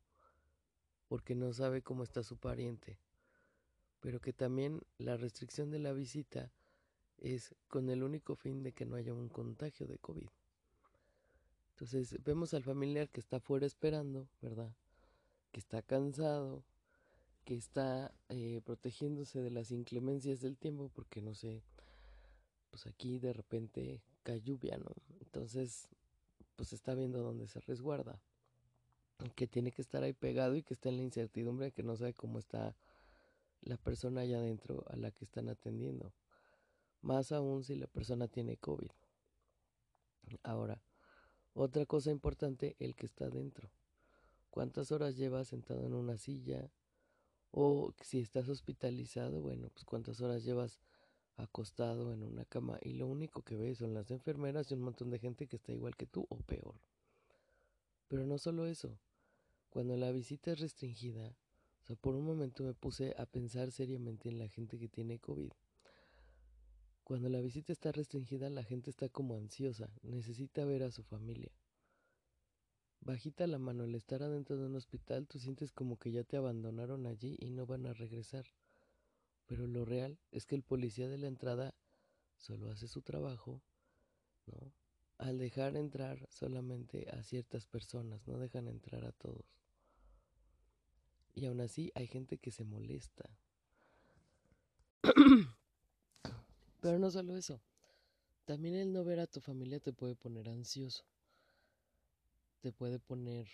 porque 1.06 1.36
no 1.36 1.52
sabe 1.52 1.82
cómo 1.82 2.02
está 2.02 2.24
su 2.24 2.36
pariente, 2.36 2.98
pero 4.00 4.20
que 4.20 4.32
también 4.32 4.82
la 4.98 5.16
restricción 5.16 5.70
de 5.70 5.78
la 5.78 5.92
visita 5.92 6.50
es 7.18 7.54
con 7.68 7.90
el 7.90 8.02
único 8.02 8.34
fin 8.34 8.64
de 8.64 8.72
que 8.72 8.86
no 8.86 8.96
haya 8.96 9.14
un 9.14 9.28
contagio 9.28 9.86
de 9.86 9.98
COVID. 9.98 10.26
Entonces 11.74 12.24
vemos 12.24 12.54
al 12.54 12.64
familiar 12.64 13.08
que 13.08 13.20
está 13.20 13.38
fuera 13.38 13.64
esperando, 13.64 14.28
¿verdad? 14.42 14.74
Que 15.52 15.60
está 15.60 15.80
cansado, 15.82 16.64
que 17.44 17.54
está 17.54 18.12
eh, 18.30 18.62
protegiéndose 18.64 19.42
de 19.42 19.52
las 19.52 19.70
inclemencias 19.70 20.40
del 20.40 20.58
tiempo, 20.58 20.90
porque 20.92 21.22
no 21.22 21.36
sé, 21.36 21.62
pues 22.68 22.84
aquí 22.88 23.20
de 23.20 23.32
repente 23.32 24.02
cae 24.28 24.42
lluvia, 24.42 24.76
¿no? 24.76 24.90
Entonces, 25.20 25.88
pues 26.54 26.74
está 26.74 26.94
viendo 26.94 27.22
dónde 27.22 27.46
se 27.46 27.60
resguarda, 27.60 28.20
que 29.34 29.46
tiene 29.46 29.72
que 29.72 29.80
estar 29.80 30.02
ahí 30.02 30.12
pegado 30.12 30.54
y 30.54 30.62
que 30.62 30.74
está 30.74 30.90
en 30.90 30.98
la 30.98 31.02
incertidumbre, 31.02 31.72
que 31.72 31.82
no 31.82 31.96
sabe 31.96 32.12
cómo 32.12 32.38
está 32.38 32.76
la 33.62 33.78
persona 33.78 34.20
allá 34.20 34.36
adentro 34.36 34.84
a 34.90 34.96
la 34.96 35.10
que 35.12 35.24
están 35.24 35.48
atendiendo. 35.48 36.12
Más 37.00 37.32
aún 37.32 37.64
si 37.64 37.74
la 37.76 37.86
persona 37.86 38.28
tiene 38.28 38.58
COVID. 38.58 38.90
Ahora, 40.42 40.82
otra 41.54 41.86
cosa 41.86 42.10
importante, 42.10 42.76
el 42.80 42.96
que 42.96 43.06
está 43.06 43.26
adentro. 43.26 43.70
¿Cuántas 44.50 44.92
horas 44.92 45.16
llevas 45.16 45.48
sentado 45.48 45.86
en 45.86 45.94
una 45.94 46.18
silla? 46.18 46.70
O 47.50 47.94
si 48.02 48.20
estás 48.20 48.50
hospitalizado, 48.50 49.40
bueno, 49.40 49.70
pues 49.70 49.86
cuántas 49.86 50.20
horas 50.20 50.44
llevas 50.44 50.80
acostado 51.38 52.12
en 52.12 52.22
una 52.22 52.44
cama 52.44 52.78
y 52.82 52.94
lo 52.94 53.06
único 53.06 53.42
que 53.42 53.56
ves 53.56 53.78
son 53.78 53.94
las 53.94 54.10
enfermeras 54.10 54.70
y 54.70 54.74
un 54.74 54.82
montón 54.82 55.10
de 55.10 55.18
gente 55.18 55.46
que 55.46 55.56
está 55.56 55.72
igual 55.72 55.96
que 55.96 56.06
tú 56.06 56.26
o 56.28 56.36
peor. 56.36 56.74
Pero 58.08 58.26
no 58.26 58.38
solo 58.38 58.66
eso, 58.66 58.98
cuando 59.70 59.96
la 59.96 60.10
visita 60.10 60.52
es 60.52 60.60
restringida, 60.60 61.28
o 61.82 61.86
sea, 61.86 61.96
por 61.96 62.14
un 62.14 62.24
momento 62.24 62.64
me 62.64 62.74
puse 62.74 63.14
a 63.18 63.26
pensar 63.26 63.70
seriamente 63.70 64.28
en 64.28 64.38
la 64.38 64.48
gente 64.48 64.78
que 64.78 64.88
tiene 64.88 65.18
COVID. 65.18 65.52
Cuando 67.04 67.28
la 67.28 67.40
visita 67.40 67.72
está 67.72 67.92
restringida, 67.92 68.50
la 68.50 68.64
gente 68.64 68.90
está 68.90 69.08
como 69.08 69.36
ansiosa, 69.36 69.88
necesita 70.02 70.64
ver 70.64 70.82
a 70.82 70.90
su 70.90 71.02
familia. 71.02 71.52
Bajita 73.00 73.46
la 73.46 73.58
mano, 73.58 73.84
al 73.84 73.94
estar 73.94 74.22
adentro 74.22 74.56
de 74.56 74.66
un 74.66 74.74
hospital, 74.74 75.26
tú 75.26 75.38
sientes 75.38 75.72
como 75.72 75.98
que 75.98 76.10
ya 76.10 76.24
te 76.24 76.36
abandonaron 76.36 77.06
allí 77.06 77.36
y 77.38 77.50
no 77.50 77.64
van 77.64 77.86
a 77.86 77.94
regresar. 77.94 78.44
Pero 79.48 79.66
lo 79.66 79.84
real 79.84 80.20
es 80.30 80.46
que 80.46 80.54
el 80.54 80.62
policía 80.62 81.08
de 81.08 81.18
la 81.18 81.26
entrada 81.26 81.74
solo 82.36 82.70
hace 82.70 82.86
su 82.86 83.02
trabajo, 83.02 83.60
¿no? 84.46 84.72
Al 85.16 85.38
dejar 85.38 85.76
entrar 85.76 86.28
solamente 86.30 87.10
a 87.10 87.24
ciertas 87.24 87.66
personas, 87.66 88.24
no 88.28 88.38
dejan 88.38 88.68
entrar 88.68 89.04
a 89.04 89.10
todos. 89.10 89.44
Y 91.34 91.46
aún 91.46 91.60
así 91.60 91.90
hay 91.96 92.06
gente 92.06 92.38
que 92.38 92.52
se 92.52 92.62
molesta. 92.62 93.28
Pero 96.80 97.00
no 97.00 97.10
solo 97.10 97.36
eso, 97.36 97.60
también 98.44 98.76
el 98.76 98.92
no 98.92 99.02
ver 99.02 99.18
a 99.18 99.26
tu 99.26 99.40
familia 99.40 99.80
te 99.80 99.92
puede 99.92 100.14
poner 100.14 100.48
ansioso 100.48 101.04
te 102.60 102.72
puede 102.72 102.98
poner 102.98 103.48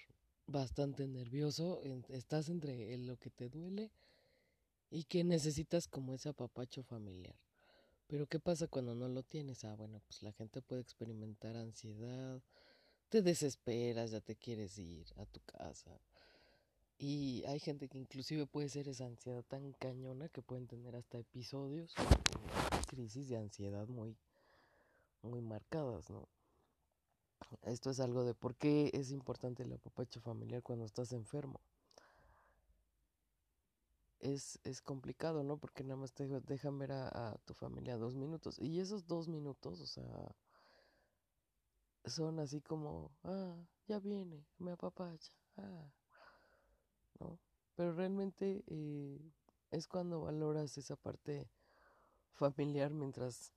bastante 0.47 1.07
nervioso, 1.07 1.81
estás 2.09 2.49
entre 2.49 2.97
lo 2.99 3.17
que 3.19 3.31
te 3.31 3.49
duele 3.49 3.91
y 4.91 5.05
que 5.05 5.25
necesitas 5.25 5.89
como 5.89 6.15
ese 6.15 6.29
apapacho 6.29 6.83
familiar. 6.83 7.37
Pero 8.07 8.27
¿qué 8.27 8.39
pasa 8.39 8.69
cuando 8.69 8.95
no 8.95 9.09
lo 9.09 9.23
tienes? 9.23 9.65
Ah, 9.65 9.75
bueno, 9.75 10.01
pues 10.07 10.23
la 10.23 10.33
gente 10.33 10.61
puede 10.63 10.83
experimentar 10.83 11.57
ansiedad, 11.57 12.43
te 13.09 13.23
desesperas, 13.23 14.11
ya 14.11 14.21
te 14.21 14.37
quieres 14.37 14.79
ir 14.79 15.07
a 15.17 15.27
tu 15.27 15.41
casa. 15.41 16.01
Y 16.99 17.43
hay 17.47 17.59
gente 17.59 17.89
que 17.89 17.99
inclusive 17.99 18.47
puede 18.47 18.69
ser 18.69 18.89
esa 18.89 19.07
ansiedad 19.07 19.43
tan 19.43 19.73
cañona 19.73 20.29
que 20.29 20.43
pueden 20.43 20.67
tener 20.67 20.95
hasta 20.95 21.19
episodios 21.19 21.95
crisis 22.87 23.29
de 23.29 23.37
ansiedad 23.37 23.89
muy, 23.89 24.17
muy 25.23 25.41
marcadas, 25.41 26.09
¿no? 26.11 26.29
Esto 27.63 27.91
es 27.91 28.01
algo 28.01 28.25
de 28.25 28.35
por 28.35 28.55
qué 28.55 28.91
es 28.95 29.11
importante 29.11 29.65
el 29.65 29.73
apapacho 29.73 30.21
familiar 30.21 30.63
cuando 30.63 30.85
estás 30.85 31.13
enfermo. 31.13 31.61
Es, 34.25 34.59
es 34.65 34.81
complicado, 34.81 35.43
¿no? 35.43 35.59
Porque 35.59 35.85
nada 35.85 35.97
más 35.97 36.15
te 36.15 36.27
dejan 36.27 36.79
ver 36.79 36.93
a, 36.93 37.37
tu 37.45 37.53
familia 37.53 37.99
dos 37.99 38.15
minutos. 38.15 38.59
Y 38.59 38.81
esos 38.81 39.07
dos 39.07 39.29
minutos, 39.29 39.83
o 39.83 39.87
sea, 39.87 40.35
son 42.07 42.41
así 42.41 42.63
como, 42.63 43.11
ah, 43.25 43.55
ya 43.87 43.99
viene, 43.99 44.43
me 44.59 44.73
apapacha, 44.73 45.31
ah, 45.59 45.93
¿no? 47.21 47.39
Pero 47.77 47.93
realmente 47.93 48.65
eh, 48.67 49.21
es 49.71 49.87
cuando 49.87 50.23
valoras 50.23 50.79
esa 50.79 50.97
parte 50.97 51.51
familiar 52.33 52.95
mientras 52.95 53.53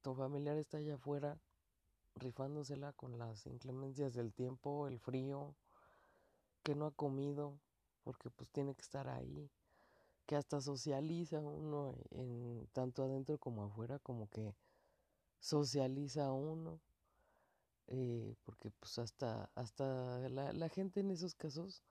tu 0.00 0.14
familiar 0.14 0.56
está 0.56 0.78
allá 0.78 0.94
afuera 0.94 1.38
rifándosela 2.14 2.94
con 2.94 3.18
las 3.18 3.46
inclemencias 3.46 4.14
del 4.14 4.32
tiempo, 4.32 4.88
el 4.88 4.98
frío, 4.98 5.54
que 6.62 6.74
no 6.74 6.86
ha 6.86 6.90
comido, 6.90 7.60
porque 8.02 8.30
pues 8.30 8.50
tiene 8.50 8.74
que 8.74 8.82
estar 8.82 9.08
ahí, 9.08 9.50
que 10.26 10.36
hasta 10.36 10.60
socializa 10.60 11.40
uno 11.40 11.96
en 12.10 12.68
tanto 12.72 13.04
adentro 13.04 13.38
como 13.38 13.64
afuera, 13.64 13.98
como 14.00 14.28
que 14.28 14.54
socializa 15.38 16.32
uno, 16.32 16.80
eh, 17.88 18.34
porque 18.44 18.70
pues 18.70 18.98
hasta, 18.98 19.50
hasta 19.54 20.28
la, 20.28 20.52
la 20.52 20.68
gente 20.68 21.00
en 21.00 21.10
esos 21.10 21.34
casos 21.34 21.82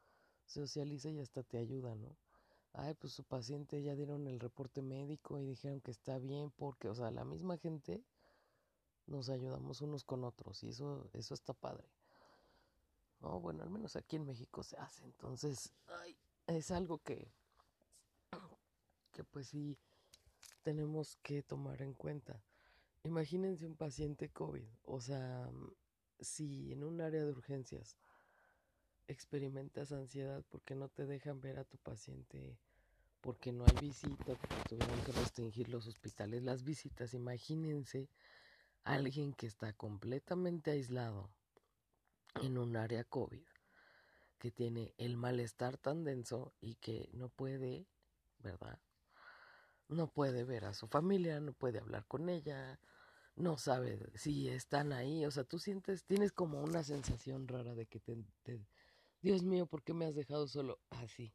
socializa 0.46 1.10
y 1.10 1.20
hasta 1.20 1.44
te 1.44 1.58
ayuda, 1.58 1.96
¿no? 1.96 2.16
ay, 2.78 2.94
pues 2.96 3.14
su 3.14 3.24
paciente 3.24 3.82
ya 3.82 3.96
dieron 3.96 4.28
el 4.28 4.40
reporte 4.40 4.82
médico 4.82 5.40
y 5.40 5.46
dijeron 5.46 5.82
que 5.82 5.92
está 5.92 6.18
bien 6.20 6.52
porque, 6.52 6.90
o 6.90 6.96
sea, 6.96 7.12
la 7.12 7.24
misma 7.24 7.58
gente 7.58 8.04
nos 9.08 9.30
ayudamos 9.30 9.82
unos 9.82 10.04
con 10.04 10.24
otros 10.24 10.64
y 10.64 10.70
eso, 10.70 11.08
eso 11.14 11.34
está 11.34 11.54
padre. 11.54 11.88
No, 13.22 13.40
bueno, 13.40 13.64
al 13.64 13.70
menos 13.70 13.96
aquí 13.96 14.18
en 14.18 14.26
México 14.26 14.62
se 14.64 14.78
hace. 14.78 15.06
Entonces, 15.06 15.72
ay, 15.88 16.18
es 16.48 16.72
algo 16.72 17.00
que, 17.00 17.32
que 19.16 19.24
pues 19.24 19.48
sí 19.48 19.78
tenemos 20.62 21.16
que 21.24 21.42
tomar 21.42 21.82
en 21.82 21.94
cuenta. 21.94 22.44
Imagínense 23.04 23.66
un 23.66 23.76
paciente 23.76 24.30
COVID, 24.30 24.68
o 24.84 25.00
sea, 25.00 25.50
si 26.20 26.74
en 26.74 26.84
un 26.84 27.00
área 27.00 27.24
de 27.24 27.32
urgencias 27.32 27.96
experimentas 29.08 29.92
ansiedad 29.92 30.44
porque 30.50 30.76
no 30.76 30.90
te 30.90 31.06
dejan 31.06 31.40
ver 31.40 31.60
a 31.60 31.64
tu 31.64 31.78
paciente, 31.78 32.58
porque 33.22 33.54
no 33.54 33.64
hay 33.66 33.88
visita, 33.88 34.36
porque 34.36 34.70
tuvieron 34.70 35.02
que 35.06 35.12
restringir 35.14 35.70
los 35.70 35.88
hospitales, 35.88 36.44
las 36.44 36.64
visitas, 36.64 37.14
imagínense 37.14 38.10
alguien 38.84 39.34
que 39.34 39.48
está 39.48 39.72
completamente 39.74 40.72
aislado 40.72 41.30
en 42.42 42.58
un 42.58 42.76
área 42.76 43.04
COVID, 43.04 43.46
que 44.40 44.52
tiene 44.52 44.94
el 44.98 45.16
malestar 45.16 45.78
tan 45.78 46.04
denso 46.04 46.54
y 46.60 46.76
que 46.76 47.10
no 47.14 47.30
puede, 47.30 47.88
¿verdad? 48.40 48.80
No 49.88 50.08
puede 50.08 50.44
ver 50.44 50.66
a 50.66 50.74
su 50.74 50.88
familia, 50.88 51.40
no 51.40 51.54
puede 51.54 51.80
hablar 51.80 52.06
con 52.08 52.30
ella, 52.30 52.80
no 53.36 53.58
sabe 53.58 54.00
si 54.16 54.48
están 54.48 54.94
ahí, 54.94 55.26
o 55.26 55.32
sea, 55.32 55.44
tú 55.44 55.60
sientes, 55.60 56.04
tienes 56.06 56.32
como 56.32 56.62
una 56.62 56.84
sensación 56.84 57.48
rara 57.48 57.76
de 57.76 57.86
que 57.86 58.00
te, 58.00 58.18
Dios 59.22 59.44
mío, 59.44 59.66
¿por 59.66 59.84
qué 59.84 59.94
me 59.94 60.06
has 60.06 60.16
dejado 60.16 60.48
solo 60.48 60.80
así? 60.92 61.34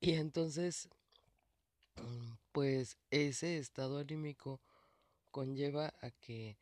Y 0.00 0.14
entonces, 0.14 0.88
pues 2.52 2.98
ese 3.10 3.58
estado 3.58 3.98
anímico 3.98 4.60
conlleva 5.30 5.94
a 6.00 6.10
que 6.10 6.58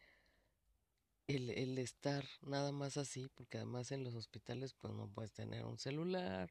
el, 1.26 1.50
el, 1.50 1.78
estar 1.78 2.24
nada 2.42 2.72
más 2.72 2.96
así, 2.96 3.28
porque 3.34 3.58
además 3.58 3.92
en 3.92 4.04
los 4.04 4.14
hospitales 4.14 4.74
pues 4.74 4.92
no 4.92 5.08
puedes 5.08 5.32
tener 5.32 5.64
un 5.64 5.78
celular, 5.78 6.50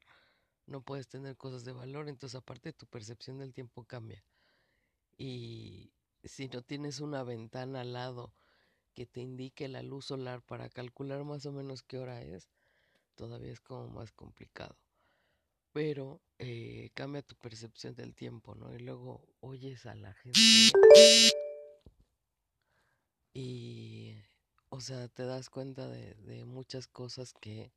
no 0.70 0.82
puedes 0.82 1.08
tener 1.08 1.36
cosas 1.36 1.64
de 1.64 1.72
valor, 1.72 2.08
entonces 2.08 2.36
aparte 2.36 2.72
tu 2.72 2.86
percepción 2.86 3.38
del 3.38 3.52
tiempo 3.52 3.84
cambia. 3.84 4.24
Y 5.18 5.92
si 6.24 6.48
no 6.48 6.62
tienes 6.62 7.00
una 7.00 7.22
ventana 7.24 7.80
al 7.82 7.92
lado 7.92 8.32
que 8.94 9.06
te 9.06 9.20
indique 9.20 9.68
la 9.68 9.82
luz 9.82 10.06
solar 10.06 10.42
para 10.42 10.68
calcular 10.70 11.24
más 11.24 11.44
o 11.46 11.52
menos 11.52 11.82
qué 11.82 11.98
hora 11.98 12.22
es, 12.22 12.48
todavía 13.16 13.52
es 13.52 13.60
como 13.60 13.88
más 13.88 14.12
complicado. 14.12 14.78
Pero 15.72 16.20
eh, 16.38 16.90
cambia 16.94 17.22
tu 17.22 17.36
percepción 17.36 17.94
del 17.94 18.14
tiempo, 18.14 18.54
¿no? 18.54 18.74
Y 18.74 18.78
luego 18.78 19.28
oyes 19.40 19.86
a 19.86 19.94
la 19.94 20.14
gente 20.14 20.40
y, 23.32 24.16
o 24.68 24.80
sea, 24.80 25.08
te 25.08 25.24
das 25.24 25.50
cuenta 25.50 25.88
de, 25.88 26.14
de 26.14 26.44
muchas 26.44 26.88
cosas 26.88 27.32
que, 27.34 27.72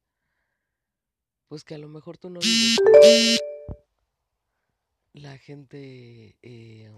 pues 1.47 1.63
que 1.63 1.75
a 1.75 1.77
lo 1.77 1.87
mejor 1.87 2.17
tú 2.17 2.29
no 2.29 2.39
vives. 2.39 3.39
La 5.13 5.37
gente, 5.37 6.37
eh, 6.41 6.91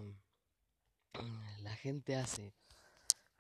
la 1.61 1.75
gente 1.75 2.15
hace 2.15 2.53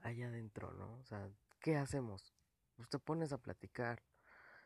allá 0.01 0.27
adentro, 0.27 0.71
¿no? 0.73 0.97
O 0.97 1.03
sea, 1.05 1.29
¿qué 1.59 1.77
hacemos? 1.77 2.33
Pues 2.75 2.89
te 2.89 2.99
pones 2.99 3.31
a 3.31 3.37
platicar. 3.37 4.03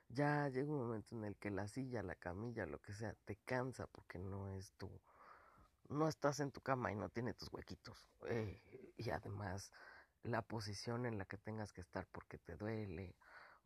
Ya 0.08 0.50
llega 0.50 0.72
un 0.72 0.80
momento 0.80 1.16
en 1.16 1.26
el 1.26 1.38
que 1.38 1.52
la 1.52 1.68
silla, 1.68 2.02
la 2.02 2.16
camilla, 2.16 2.66
lo 2.66 2.80
que 2.80 2.94
sea, 2.94 3.14
te 3.26 3.36
cansa 3.46 3.86
porque 3.86 4.18
no 4.18 4.50
es 4.50 4.74
tu, 4.74 4.90
no 5.90 6.08
estás 6.08 6.40
en 6.40 6.52
tu 6.52 6.62
cama 6.62 6.92
y 6.92 6.96
no 6.96 7.10
tiene 7.10 7.34
tus 7.36 7.54
huequitos. 7.54 8.10
Eh, 8.28 8.94
y 8.98 9.10
además 9.12 9.72
la 10.24 10.42
posición 10.42 11.06
en 11.06 11.18
la 11.18 11.26
que 11.26 11.38
tengas 11.38 11.72
que 11.74 11.82
estar 11.82 12.08
porque 12.08 12.38
te 12.38 12.56
duele, 12.56 13.16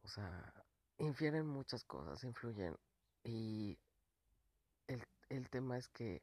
o 0.03 0.07
sea, 0.07 0.53
infieren 0.97 1.47
muchas 1.47 1.83
cosas, 1.83 2.23
influyen. 2.23 2.77
Y 3.23 3.77
el, 4.87 5.03
el 5.29 5.49
tema 5.49 5.77
es 5.77 5.87
que, 5.87 6.21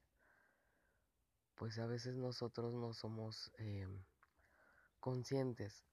pues 1.54 1.78
a 1.78 1.86
veces 1.86 2.16
nosotros 2.16 2.72
no 2.74 2.92
somos 2.92 3.50
eh, 3.58 3.86
conscientes 5.00 5.84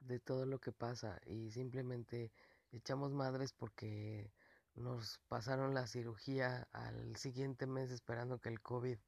de 0.00 0.18
todo 0.18 0.46
lo 0.46 0.58
que 0.58 0.72
pasa 0.72 1.20
y 1.26 1.50
simplemente 1.50 2.32
echamos 2.72 3.12
madres 3.12 3.52
porque 3.52 4.32
nos 4.74 5.20
pasaron 5.28 5.74
la 5.74 5.86
cirugía 5.86 6.68
al 6.72 7.16
siguiente 7.16 7.66
mes 7.66 7.90
esperando 7.90 8.38
que 8.38 8.48
el 8.48 8.60
COVID 8.60 8.98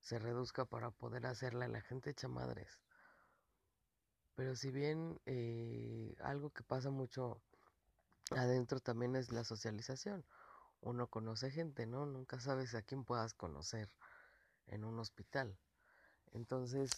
se 0.00 0.18
reduzca 0.18 0.64
para 0.64 0.90
poder 0.90 1.26
hacerla. 1.26 1.68
La 1.68 1.80
gente 1.80 2.10
echa 2.10 2.28
madres. 2.28 2.80
Pero 4.34 4.54
si 4.54 4.70
bien 4.70 5.20
eh, 5.26 6.14
algo 6.20 6.50
que 6.50 6.62
pasa 6.62 6.90
mucho 6.90 7.42
adentro 8.32 8.80
también 8.80 9.16
es 9.16 9.32
la 9.32 9.44
socialización. 9.44 10.24
Uno 10.80 11.08
conoce 11.08 11.50
gente, 11.50 11.86
¿no? 11.86 12.06
Nunca 12.06 12.40
sabes 12.40 12.74
a 12.74 12.82
quién 12.82 13.04
puedas 13.04 13.34
conocer 13.34 13.88
en 14.66 14.84
un 14.84 14.98
hospital. 14.98 15.58
Entonces, 16.32 16.90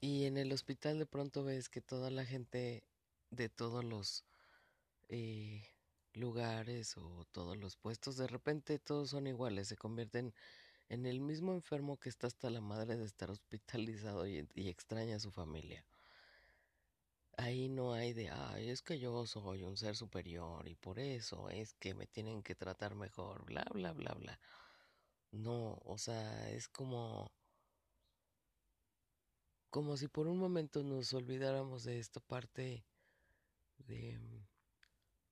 y 0.00 0.24
en 0.24 0.36
el 0.36 0.52
hospital 0.52 0.98
de 0.98 1.06
pronto 1.06 1.44
ves 1.44 1.68
que 1.68 1.80
toda 1.80 2.10
la 2.10 2.24
gente 2.24 2.84
de 3.30 3.48
todos 3.48 3.84
los 3.84 4.24
eh, 5.08 5.62
lugares 6.14 6.96
o 6.96 7.24
todos 7.32 7.56
los 7.56 7.76
puestos, 7.76 8.16
de 8.16 8.26
repente 8.26 8.78
todos 8.78 9.10
son 9.10 9.26
iguales, 9.26 9.68
se 9.68 9.76
convierten 9.76 10.34
en 10.88 11.06
el 11.06 11.20
mismo 11.20 11.52
enfermo 11.52 11.98
que 11.98 12.08
está 12.08 12.26
hasta 12.26 12.50
la 12.50 12.60
madre 12.60 12.96
de 12.96 13.04
estar 13.04 13.30
hospitalizado 13.30 14.26
y, 14.26 14.48
y 14.54 14.68
extraña 14.68 15.16
a 15.16 15.20
su 15.20 15.30
familia 15.30 15.84
ahí 17.36 17.68
no 17.68 17.92
hay 17.94 18.12
de, 18.12 18.30
ay, 18.30 18.70
es 18.70 18.82
que 18.82 18.98
yo 18.98 19.26
soy 19.26 19.62
un 19.62 19.76
ser 19.76 19.96
superior 19.96 20.68
y 20.68 20.74
por 20.74 20.98
eso 20.98 21.48
es 21.50 21.74
que 21.74 21.94
me 21.94 22.06
tienen 22.06 22.42
que 22.42 22.54
tratar 22.54 22.94
mejor, 22.94 23.44
bla, 23.44 23.64
bla, 23.72 23.92
bla, 23.92 24.14
bla. 24.14 24.40
No, 25.32 25.80
o 25.84 25.98
sea, 25.98 26.50
es 26.50 26.68
como, 26.68 27.32
como 29.70 29.96
si 29.96 30.08
por 30.08 30.26
un 30.28 30.38
momento 30.38 30.82
nos 30.82 31.12
olvidáramos 31.14 31.84
de 31.84 31.98
esta 31.98 32.20
parte 32.20 32.84
de, 33.78 34.20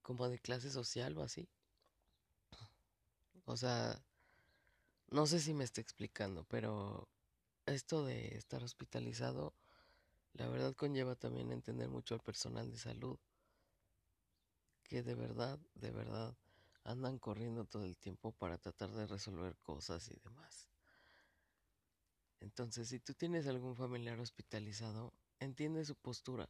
como 0.03 0.29
de 0.29 0.39
clase 0.39 0.71
social 0.71 1.17
o 1.19 1.23
así. 1.23 1.49
O 3.45 3.57
sea, 3.57 4.03
no 5.11 5.27
sé 5.27 5.41
si 5.41 5.55
me 5.55 5.65
está 5.65 5.81
explicando, 5.81 6.45
pero 6.45 7.09
esto 7.67 8.05
de 8.05 8.37
estar 8.37 8.63
hospitalizado 8.63 9.55
la 10.33 10.49
verdad 10.49 10.75
conlleva 10.75 11.15
también 11.15 11.53
entender 11.53 11.89
mucho 11.89 12.15
al 12.15 12.21
personal 12.21 12.71
de 12.71 12.79
salud, 12.79 13.19
que 14.85 15.03
de 15.03 15.15
verdad, 15.15 15.59
de 15.75 15.91
verdad, 15.91 16.37
andan 16.85 17.19
corriendo 17.19 17.65
todo 17.65 17.85
el 17.85 17.97
tiempo 17.97 18.33
para 18.33 18.59
tratar 18.59 18.91
de 18.91 19.07
resolver 19.07 19.57
cosas 19.59 20.09
y 20.09 20.19
demás. 20.25 20.69
Entonces, 22.41 22.89
si 22.89 22.99
tú 23.01 23.15
tienes 23.15 23.47
algún 23.47 23.77
familiar 23.77 24.19
hospitalizado, 24.19 25.13
entiende 25.39 25.85
su 25.85 25.95
postura, 25.95 26.49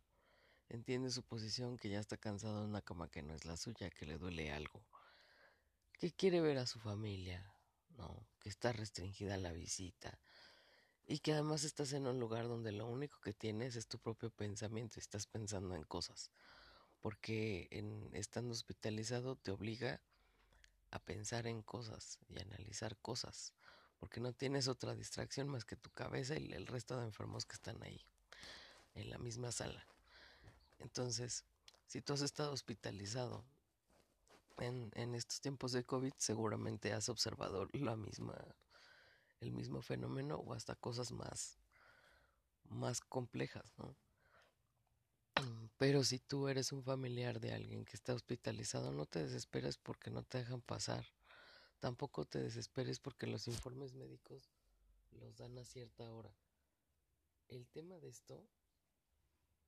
entiende 0.69 1.11
su 1.11 1.23
posición, 1.25 1.77
que 1.77 1.90
ya 1.90 1.99
está 1.99 2.16
cansado 2.16 2.62
en 2.62 2.71
una 2.71 2.81
cama 2.81 3.11
que 3.11 3.23
no 3.23 3.35
es 3.35 3.45
la 3.45 3.57
suya, 3.57 3.90
que 3.90 4.07
le 4.07 4.16
duele 4.16 4.53
algo, 4.53 4.87
que 5.99 6.12
quiere 6.12 6.40
ver 6.40 6.59
a 6.59 6.66
su 6.66 6.79
familia, 6.79 7.55
¿no? 7.90 8.27
Que 8.38 8.49
está 8.49 8.73
restringida 8.73 9.37
la 9.37 9.53
visita, 9.53 10.19
y 11.11 11.18
que 11.18 11.33
además 11.33 11.64
estás 11.64 11.92
en 11.92 12.07
un 12.07 12.20
lugar 12.20 12.46
donde 12.46 12.70
lo 12.70 12.87
único 12.87 13.20
que 13.20 13.33
tienes 13.33 13.75
es 13.75 13.88
tu 13.88 13.99
propio 13.99 14.31
pensamiento 14.31 15.01
estás 15.01 15.27
pensando 15.27 15.75
en 15.75 15.83
cosas. 15.83 16.31
Porque 17.01 17.66
en, 17.73 18.11
estando 18.12 18.53
hospitalizado 18.53 19.35
te 19.35 19.51
obliga 19.51 20.01
a 20.92 21.01
pensar 21.01 21.49
en 21.49 21.62
cosas 21.62 22.20
y 22.29 22.38
analizar 22.38 22.96
cosas. 22.99 23.53
Porque 23.99 24.20
no 24.20 24.33
tienes 24.33 24.68
otra 24.68 24.94
distracción 24.94 25.49
más 25.49 25.64
que 25.64 25.75
tu 25.75 25.90
cabeza 25.90 26.38
y 26.38 26.53
el 26.53 26.68
resto 26.68 26.96
de 26.96 27.07
enfermos 27.07 27.44
que 27.44 27.55
están 27.55 27.83
ahí, 27.83 28.07
en 28.94 29.11
la 29.11 29.18
misma 29.18 29.51
sala. 29.51 29.85
Entonces, 30.79 31.44
si 31.88 32.03
tú 32.03 32.12
has 32.12 32.20
estado 32.20 32.53
hospitalizado 32.53 33.44
en, 34.59 34.92
en 34.94 35.16
estos 35.16 35.40
tiempos 35.40 35.73
de 35.73 35.83
COVID, 35.83 36.12
seguramente 36.18 36.92
has 36.92 37.09
observado 37.09 37.66
la 37.73 37.96
misma 37.96 38.37
el 39.40 39.53
mismo 39.53 39.83
fenómeno 39.83 40.37
o 40.37 40.53
hasta 40.53 40.74
cosas 40.74 41.12
más, 41.12 41.59
más 42.64 43.00
complejas, 43.00 43.72
¿no? 43.79 43.96
Pero 45.79 46.05
si 46.05 46.18
tú 46.18 46.48
eres 46.48 46.72
un 46.72 46.83
familiar 46.83 47.40
de 47.40 47.53
alguien 47.53 47.85
que 47.85 47.96
está 47.96 48.14
hospitalizado, 48.14 48.92
no 48.92 49.07
te 49.07 49.22
desesperes 49.22 49.79
porque 49.79 50.11
no 50.11 50.22
te 50.22 50.38
dejan 50.38 50.61
pasar. 50.61 51.07
Tampoco 51.79 52.26
te 52.26 52.40
desesperes 52.40 53.00
porque 53.00 53.26
los 53.26 53.48
informes 53.48 53.94
médicos 53.94 54.50
los 55.12 55.37
dan 55.37 55.57
a 55.59 55.64
cierta 55.64 56.11
hora. 56.12 56.35
El 57.48 57.66
tema 57.68 57.98
de 57.98 58.09
esto 58.09 58.46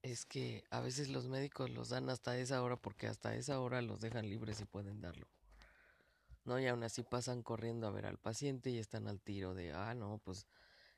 es 0.02 0.26
que 0.26 0.64
a 0.70 0.80
veces 0.80 1.08
los 1.08 1.28
médicos 1.28 1.70
los 1.70 1.88
dan 1.88 2.10
hasta 2.10 2.36
esa 2.38 2.62
hora 2.62 2.76
porque 2.76 3.06
hasta 3.06 3.34
esa 3.34 3.60
hora 3.60 3.80
los 3.82 4.00
dejan 4.00 4.28
libres 4.28 4.60
y 4.60 4.64
pueden 4.64 5.00
darlo. 5.00 5.26
¿No? 6.44 6.58
Y 6.60 6.66
aún 6.66 6.82
así 6.84 7.02
pasan 7.02 7.42
corriendo 7.42 7.86
a 7.86 7.90
ver 7.90 8.06
al 8.06 8.18
paciente 8.18 8.70
y 8.70 8.78
están 8.78 9.08
al 9.08 9.20
tiro 9.20 9.54
de, 9.54 9.72
ah, 9.72 9.94
no, 9.94 10.18
pues, 10.24 10.46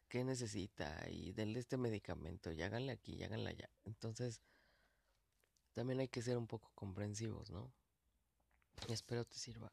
¿qué 0.09 0.25
necesita? 0.25 1.09
Y 1.11 1.33
denle 1.33 1.61
este 1.61 1.77
medicamento, 1.77 2.53
y 2.53 2.63
háganle 2.63 2.93
aquí, 2.93 3.15
y 3.15 3.25
háganle 3.25 3.51
allá. 3.51 3.71
Entonces, 3.85 4.43
también 5.75 6.01
hay 6.01 6.09
que 6.09 6.23
ser 6.23 6.39
un 6.39 6.47
poco 6.47 6.71
comprensivos, 6.75 7.51
¿no? 7.51 7.73
Y 8.89 8.93
espero 8.93 9.25
te 9.25 9.39
sirva. 9.39 9.73